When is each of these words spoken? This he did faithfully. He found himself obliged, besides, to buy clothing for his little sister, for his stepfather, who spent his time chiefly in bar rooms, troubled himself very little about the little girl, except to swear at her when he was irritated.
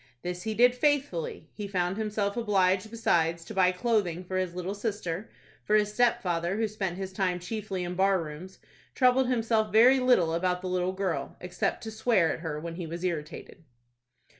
This 0.23 0.41
he 0.41 0.55
did 0.55 0.73
faithfully. 0.73 1.51
He 1.53 1.67
found 1.67 1.95
himself 1.95 2.35
obliged, 2.35 2.89
besides, 2.89 3.45
to 3.45 3.53
buy 3.53 3.71
clothing 3.71 4.23
for 4.23 4.37
his 4.37 4.55
little 4.55 4.73
sister, 4.73 5.29
for 5.63 5.75
his 5.75 5.93
stepfather, 5.93 6.57
who 6.57 6.67
spent 6.67 6.97
his 6.97 7.13
time 7.13 7.37
chiefly 7.37 7.83
in 7.83 7.93
bar 7.93 8.19
rooms, 8.19 8.57
troubled 8.95 9.27
himself 9.29 9.71
very 9.71 9.99
little 9.99 10.33
about 10.33 10.61
the 10.63 10.69
little 10.69 10.93
girl, 10.93 11.37
except 11.39 11.83
to 11.83 11.91
swear 11.91 12.33
at 12.33 12.39
her 12.39 12.59
when 12.59 12.77
he 12.77 12.87
was 12.87 13.03
irritated. 13.03 13.63